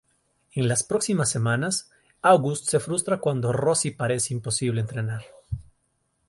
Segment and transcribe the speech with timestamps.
[0.55, 1.91] En las próximas semanas,
[2.23, 5.21] August se frustra cuando Rosie parece imposible entrenar.